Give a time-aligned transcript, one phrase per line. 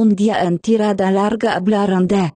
[0.00, 2.32] un día en tirada larga hablaron de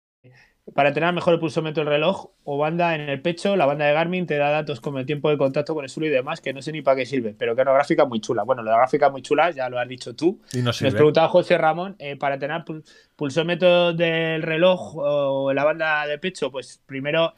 [0.74, 3.94] para tener mejor el pulsómetro del reloj o banda en el pecho, la banda de
[3.94, 6.54] Garmin te da datos como el tiempo de contacto con el suelo y demás, que
[6.54, 8.44] no sé ni para qué sirve, pero que es una gráfica muy chula.
[8.44, 10.42] Bueno, la gráfica muy chula, ya lo has dicho tú.
[10.54, 12.84] Y no Nos preguntaba José Ramón, eh, para tener pul-
[13.16, 17.34] pulsómetro del reloj o la banda de pecho, pues primero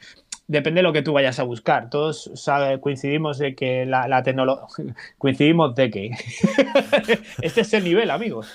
[0.48, 1.89] depende de lo que tú vayas a buscar.
[1.89, 2.32] Todos
[2.82, 4.66] coincidimos de que la, la tecnología...
[5.18, 6.11] coincidimos de que...
[7.41, 8.52] este es el nivel, amigos.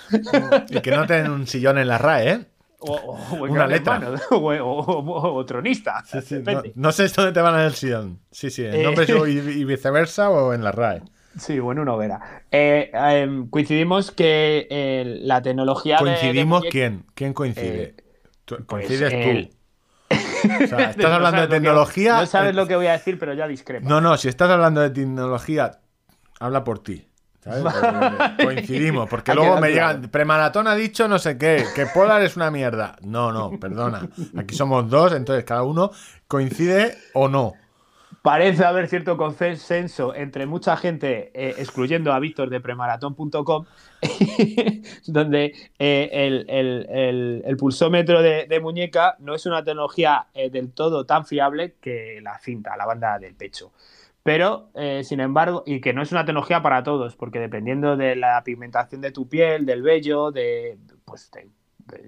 [0.71, 2.41] Y que no tengan un sillón en la RAE, ¿eh?
[2.83, 4.01] O, o- Una letra.
[4.31, 6.03] o, tronista.
[6.45, 8.21] No, no sé dónde te van a el sillón.
[8.31, 8.83] Sí, sí, en Eh.
[8.83, 11.03] nombres o y, y viceversa o en la RAE.
[11.39, 12.43] Sí, bueno, una hoguera.
[12.51, 17.05] Eh, em, coincidimos que eh, la tecnología de- de ¿Coincidimos quién?
[17.15, 17.83] ¿Quién coincide?
[17.83, 17.95] Eh,
[18.47, 19.13] pues, coincides
[19.51, 19.57] tú.
[20.45, 22.21] O sea, estás No hablando de lo que- tecnología.
[22.21, 23.89] no sabes eh, lo que voy a decir, pero ya discrepo.
[23.89, 25.73] No, no, si estás hablando de tecnología,
[26.39, 27.07] habla por ti.
[27.43, 27.63] ¿sabes?
[28.37, 30.03] Porque Coincidimos, porque luego me llegan.
[30.11, 32.97] Premaratón ha dicho no sé qué, que Polar es una mierda.
[33.01, 34.07] No, no, perdona.
[34.37, 35.91] Aquí somos dos, entonces cada uno
[36.29, 37.55] coincide o no.
[38.23, 43.65] Parece haber cierto consenso entre mucha gente, eh, excluyendo a Víctor de premaratón.com,
[45.07, 51.07] donde eh, el, el- el- pulsómetro de, muñeca no es una tecnología eh, del todo
[51.07, 53.73] tan fiable que la cinta, la banda del pecho.
[54.23, 54.71] Pero,
[55.03, 59.01] sin embargo, y que no es una tecnología para todos, porque dependiendo de la pigmentación
[59.01, 61.49] de tu piel, del vello, de, pues, de-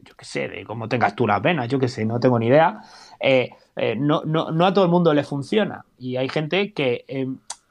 [0.04, 2.46] yo qué sé, de cómo tengas tú las venas, yo qué sé, no tengo ni
[2.46, 2.80] idea,
[3.20, 5.84] eh, eh, no, no, no a todo el mundo le funciona.
[5.98, 7.26] Y hay gente que eh,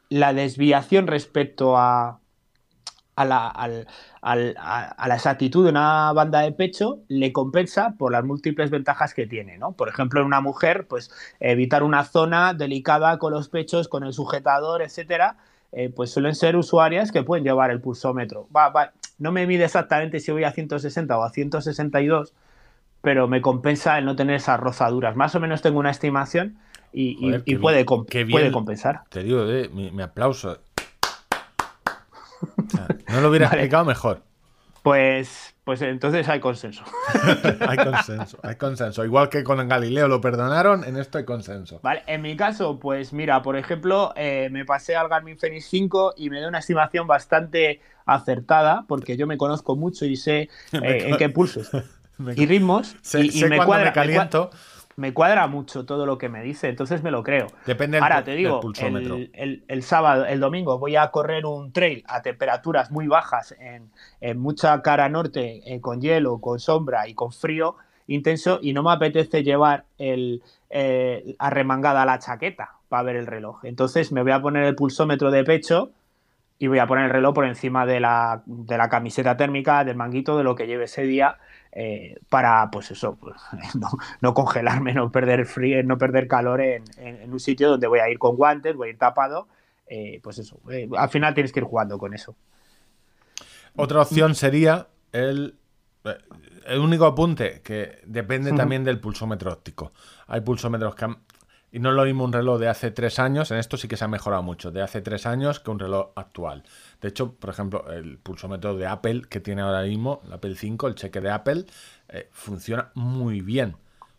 [0.10, 2.20] la desviación respecto a,
[3.16, 8.24] a, la, a- a la exactitud de una banda de pecho le compensa por las
[8.24, 9.58] múltiples ventajas que tiene.
[9.58, 9.74] ¿no?
[9.74, 14.14] Por ejemplo, en una mujer, pues evitar una zona delicada con los pechos, con el
[14.14, 15.38] sujetador, etcétera,
[15.72, 18.48] eh, pues suelen ser usuarias que pueden llevar el pulsómetro.
[18.56, 18.92] Va, va,
[19.22, 22.34] no me mide exactamente si voy a 160 o a 162,
[23.02, 25.16] pero me compensa el no tener esas rozaduras.
[25.16, 26.58] Más o menos tengo una estimación
[26.92, 27.86] y, Joder, puede,
[28.26, 28.52] bien.
[28.52, 29.04] compensar.
[29.10, 30.58] Te digo, eh, mi aplauso.
[32.42, 33.60] O sea, no lo hubiera Vale.
[33.62, 34.24] explicado mejor.
[34.84, 36.84] Pues, pues entonces hay consenso.
[37.68, 39.06] Hay consenso, hay consenso.
[39.06, 41.80] Igual que con Galileo lo perdonaron, en esto hay consenso.
[41.84, 46.14] Vale, en mi caso, pues mira, por ejemplo, eh, me pasé al Garmin Fenix 5
[46.18, 51.06] y me da una estimación bastante acertada, porque yo me conozco mucho y sé eh,
[51.10, 51.70] en qué pulsos
[52.36, 52.96] y ritmos.
[53.02, 54.50] sé y, y sé me, cuando cuadra, me me cua- caliento.
[55.02, 57.48] Me cuadra mucho todo lo que me dice, entonces me lo creo.
[57.66, 59.16] Depende del, Ahora te del digo, pulsómetro.
[59.16, 63.54] el, el- el sábado, el domingo voy a correr un trail a temperaturas muy bajas,
[63.60, 63.90] en,
[64.22, 67.76] en mucha cara norte, eh, con hielo, con sombra y con frío
[68.08, 73.64] intenso, y no me apetece llevar el, eh, arremangada la chaqueta para ver el reloj.
[73.66, 75.92] Entonces me voy a poner el pulsómetro de pecho
[76.62, 79.96] y voy a poner el reloj por encima de la, de la camiseta térmica, del
[79.96, 81.38] manguito, de lo que lleve ese día,
[81.72, 83.36] eh, para, pues eso, pues,
[83.76, 83.90] no,
[84.22, 88.00] no congelarme, no perder frío, no perder calor en, en- en un sitio donde voy
[88.00, 89.48] a ir con guantes, voy a ir tapado,
[89.88, 92.36] eh, pues eso, eh, al final tienes que ir jugando con eso.
[93.76, 95.56] Otra opción sería el,
[96.68, 99.94] el único apunte que depende también del pulsómetro óptico.
[100.28, 101.18] Hay pulsómetros que han-
[101.72, 103.98] y no es lo mismo un reloj de hace tres años, en esto sí que
[103.98, 106.64] se ha mejorado mucho, de hace tres años que un reloj actual.
[107.02, 110.88] De hecho, por ejemplo, el pulsómetro de Apple que tiene ahora mismo, el Apple 5,
[110.88, 111.66] el cheque de Apple,
[112.10, 113.78] eh, funciona muy bien,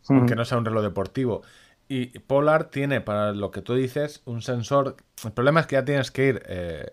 [0.08, 1.42] aunque no sea un reloj deportivo.
[1.88, 4.96] Y Polar tiene, para lo que tú dices, un sensor.
[5.24, 6.42] El problema es que ya tienes que ir.
[6.46, 6.86] eh,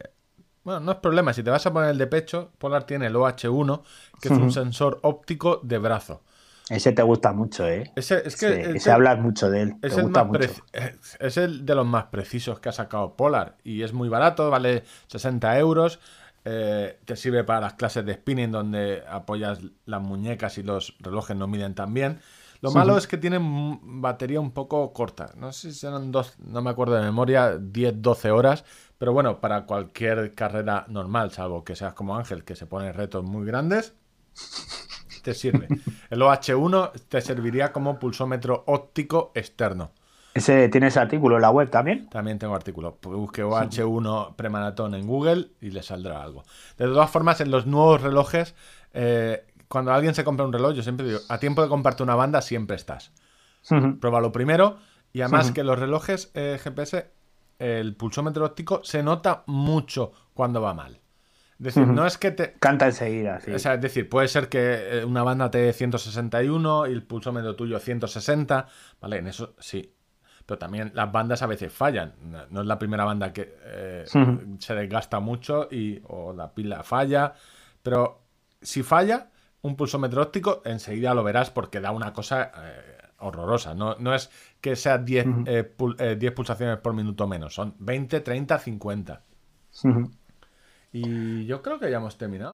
[0.64, 1.34] bueno, no es problema.
[1.34, 3.84] Si te vas a poner el de pecho, Polar tiene el OH1,
[4.22, 4.52] que es un Ujú.
[4.52, 6.22] sensor óptico de brazo.
[6.70, 7.92] Ese te gusta mucho, ¿eh?
[7.96, 10.40] Ese, es que Se- ese- mucho de él, es te el, gusta mucho.
[10.44, 13.58] es- es el de los más precisos que ha sacado Polar.
[13.64, 16.00] Y es muy barato, vale 60 euros.
[16.46, 21.36] eh, te sirve para las clases de spinning donde apoyas las muñecas y los relojes
[21.36, 22.22] no miden tan bien.
[22.62, 25.32] Lo malo es que tiene m- batería un poco corta.
[25.36, 28.64] No sé si serán dos, no me acuerdo de memoria, 10-12 horas.
[28.98, 33.24] Pero bueno, para cualquier carrera normal, salvo que seas como Ángel, que se pone retos
[33.26, 33.94] muy grandes,
[35.22, 35.68] te sirve.
[36.10, 39.92] El OH1 te serviría como pulsómetro óptico externo.
[40.34, 42.08] Ese, ¿Tienes artículo en la web también?
[42.08, 42.94] También tengo artículos.
[43.00, 46.44] Pues Busque OH1 premaratón en Google y le saldrá algo.
[46.78, 48.56] De todas formas, en los nuevos relojes,
[48.94, 52.16] eh, cuando alguien se compra un reloj, yo siempre digo, a tiempo de comprarte una
[52.16, 53.12] banda siempre estás.
[54.00, 54.78] Pruébalo primero.
[55.12, 57.12] Y además que los relojes eh, GPS,
[57.58, 61.00] el pulsómetro óptico, se nota mucho cuando va mal.
[61.60, 63.52] Es decir, no es que te, Canta enseguida, sí.
[63.52, 67.04] o sea, es decir, puede ser que eh, una banda te dé 161 y el
[67.04, 68.66] pulsómetro tuyo 160.
[69.02, 69.94] Vale, en eso sí.
[70.46, 72.16] Pero también las bandas a veces fallan.
[72.50, 74.06] No, es la primera banda que eh,
[74.58, 77.34] se desgasta mucho y, o la pila falla.
[77.84, 78.24] Pero
[78.62, 79.30] si falla,
[79.62, 83.74] un pulsómetro óptico, enseguida lo verás porque da una cosa eh, horrorosa.
[83.74, 84.30] No, no es
[84.62, 89.24] que sea 10 eh, eh, pulsaciones por minuto menos, son 20, 30, 50.
[90.92, 92.48] Y yo creo que ya hemos terminado.